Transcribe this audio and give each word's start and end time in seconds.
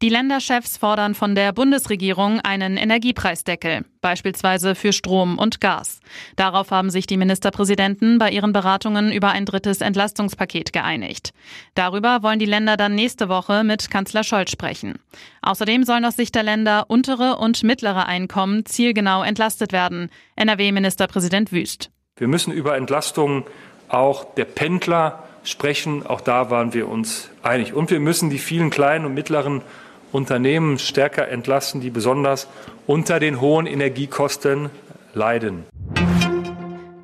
Die 0.00 0.10
Länderchefs 0.10 0.76
fordern 0.76 1.16
von 1.16 1.34
der 1.34 1.52
Bundesregierung 1.52 2.38
einen 2.38 2.76
Energiepreisdeckel, 2.76 3.84
beispielsweise 4.00 4.76
für 4.76 4.92
Strom 4.92 5.38
und 5.38 5.60
Gas. 5.60 5.98
Darauf 6.36 6.70
haben 6.70 6.90
sich 6.90 7.08
die 7.08 7.16
Ministerpräsidenten 7.16 8.16
bei 8.16 8.30
ihren 8.30 8.52
Beratungen 8.52 9.10
über 9.10 9.30
ein 9.30 9.44
drittes 9.44 9.80
Entlastungspaket 9.80 10.72
geeinigt. 10.72 11.32
Darüber 11.74 12.22
wollen 12.22 12.38
die 12.38 12.46
Länder 12.46 12.76
dann 12.76 12.94
nächste 12.94 13.28
Woche 13.28 13.64
mit 13.64 13.90
Kanzler 13.90 14.22
Scholz 14.22 14.52
sprechen. 14.52 15.00
Außerdem 15.42 15.82
sollen 15.82 16.04
aus 16.04 16.14
Sicht 16.14 16.36
der 16.36 16.44
Länder 16.44 16.84
untere 16.86 17.38
und 17.38 17.64
mittlere 17.64 18.06
Einkommen 18.06 18.64
zielgenau 18.66 19.24
entlastet 19.24 19.72
werden. 19.72 20.10
NRW-Ministerpräsident 20.36 21.50
Wüst. 21.50 21.90
Wir 22.16 22.28
müssen 22.28 22.52
über 22.52 22.76
Entlastungen 22.76 23.42
auch 23.88 24.32
der 24.36 24.44
Pendler 24.44 25.24
sprechen. 25.42 26.06
Auch 26.06 26.20
da 26.20 26.50
waren 26.50 26.72
wir 26.72 26.88
uns 26.88 27.30
einig. 27.42 27.74
Und 27.74 27.90
wir 27.90 27.98
müssen 27.98 28.30
die 28.30 28.38
vielen 28.38 28.70
kleinen 28.70 29.04
und 29.04 29.14
mittleren 29.14 29.62
Unternehmen 30.12 30.78
stärker 30.78 31.28
entlasten, 31.28 31.80
die 31.80 31.90
besonders 31.90 32.48
unter 32.86 33.20
den 33.20 33.40
hohen 33.40 33.66
Energiekosten 33.66 34.70
leiden. 35.14 35.64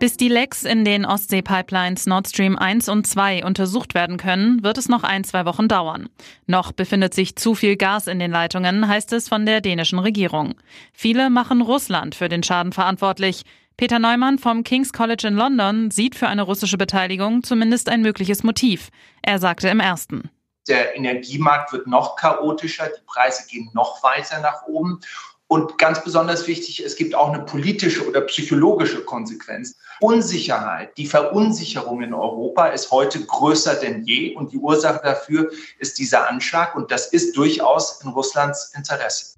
Bis 0.04 0.18
die 0.18 0.28
Lecks 0.28 0.64
in 0.64 0.84
den 0.84 1.06
Ostsee-Pipelines 1.06 2.06
Nord 2.06 2.28
Stream 2.28 2.58
1 2.58 2.90
und 2.90 3.06
2 3.06 3.44
untersucht 3.44 3.94
werden 3.94 4.18
können, 4.18 4.62
wird 4.62 4.76
es 4.76 4.88
noch 4.88 5.02
ein, 5.02 5.24
zwei 5.24 5.46
Wochen 5.46 5.66
dauern. 5.66 6.10
Noch 6.46 6.72
befindet 6.72 7.14
sich 7.14 7.36
zu 7.36 7.54
viel 7.54 7.76
Gas 7.76 8.06
in 8.06 8.18
den 8.18 8.30
Leitungen, 8.30 8.86
heißt 8.86 9.14
es 9.14 9.28
von 9.30 9.46
der 9.46 9.62
dänischen 9.62 9.98
Regierung. 9.98 10.56
Viele 10.92 11.30
machen 11.30 11.62
Russland 11.62 12.14
für 12.14 12.28
den 12.28 12.42
Schaden 12.42 12.72
verantwortlich. 12.72 13.44
Peter 13.78 13.98
Neumann 13.98 14.38
vom 14.38 14.62
King's 14.62 14.92
College 14.92 15.26
in 15.26 15.36
London 15.36 15.90
sieht 15.90 16.16
für 16.16 16.28
eine 16.28 16.42
russische 16.42 16.76
Beteiligung 16.76 17.42
zumindest 17.42 17.88
ein 17.88 18.02
mögliches 18.02 18.42
Motiv. 18.42 18.90
Er 19.22 19.38
sagte 19.38 19.68
im 19.68 19.80
ersten. 19.80 20.28
Der 20.68 20.96
Energiemarkt 20.96 21.72
wird 21.72 21.86
noch 21.86 22.16
chaotischer, 22.16 22.86
die 22.86 23.04
Preise 23.06 23.46
gehen 23.48 23.70
noch 23.74 24.02
weiter 24.02 24.40
nach 24.40 24.66
oben. 24.66 25.00
Und 25.46 25.76
ganz 25.76 26.02
besonders 26.02 26.46
wichtig, 26.46 26.82
es 26.84 26.96
gibt 26.96 27.14
auch 27.14 27.32
eine 27.32 27.44
politische 27.44 28.08
oder 28.08 28.22
psychologische 28.22 29.04
Konsequenz. 29.04 29.76
Unsicherheit, 30.00 30.96
die 30.96 31.06
Verunsicherung 31.06 32.02
in 32.02 32.14
Europa 32.14 32.68
ist 32.68 32.90
heute 32.90 33.24
größer 33.24 33.74
denn 33.74 34.04
je 34.04 34.34
und 34.34 34.52
die 34.52 34.58
Ursache 34.58 35.00
dafür 35.04 35.50
ist 35.78 35.98
dieser 35.98 36.28
Anschlag 36.28 36.74
und 36.74 36.90
das 36.90 37.08
ist 37.08 37.36
durchaus 37.36 38.00
in 38.02 38.08
Russlands 38.08 38.72
Interesse. 38.74 39.36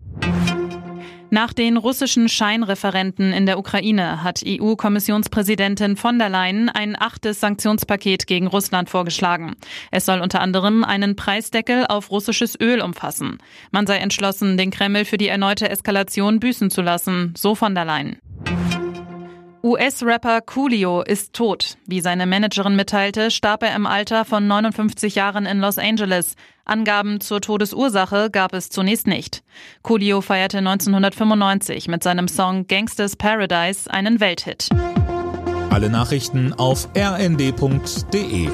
Nach 1.30 1.52
den 1.52 1.76
russischen 1.76 2.28
Scheinreferenten 2.28 3.32
in 3.32 3.46
der 3.46 3.58
Ukraine 3.58 4.22
hat 4.22 4.42
EU-Kommissionspräsidentin 4.46 5.96
von 5.96 6.20
der 6.20 6.28
Leyen 6.28 6.68
ein 6.68 6.96
achtes 6.96 7.40
Sanktionspaket 7.40 8.28
gegen 8.28 8.46
Russland 8.46 8.88
vorgeschlagen. 8.88 9.56
Es 9.90 10.06
soll 10.06 10.20
unter 10.20 10.40
anderem 10.40 10.84
einen 10.84 11.16
Preisdeckel 11.16 11.84
auf 11.86 12.12
russisches 12.12 12.58
Öl 12.60 12.80
umfassen. 12.80 13.38
Man 13.72 13.88
sei 13.88 13.96
entschlossen, 13.98 14.56
den 14.56 14.70
Kreml 14.70 15.04
für 15.04 15.18
die 15.18 15.28
erneute 15.28 15.68
Eskalation 15.68 16.38
büßen 16.38 16.70
zu 16.70 16.80
lassen, 16.80 17.34
so 17.36 17.56
von 17.56 17.74
der 17.74 17.84
Leyen. 17.84 18.18
US-Rapper 19.62 20.42
Coolio 20.42 21.02
ist 21.02 21.32
tot. 21.32 21.76
Wie 21.86 22.00
seine 22.00 22.26
Managerin 22.26 22.76
mitteilte, 22.76 23.30
starb 23.30 23.62
er 23.62 23.74
im 23.74 23.86
Alter 23.86 24.24
von 24.24 24.46
59 24.46 25.14
Jahren 25.14 25.46
in 25.46 25.60
Los 25.60 25.78
Angeles. 25.78 26.34
Angaben 26.64 27.20
zur 27.20 27.40
Todesursache 27.40 28.30
gab 28.30 28.52
es 28.52 28.68
zunächst 28.68 29.06
nicht. 29.06 29.42
Coolio 29.82 30.20
feierte 30.20 30.58
1995 30.58 31.88
mit 31.88 32.02
seinem 32.02 32.28
Song 32.28 32.66
Gangsters 32.66 33.16
Paradise 33.16 33.90
einen 33.90 34.20
Welthit. 34.20 34.68
Alle 35.70 35.90
Nachrichten 35.90 36.52
auf 36.52 36.88
rnd.de 36.96 38.48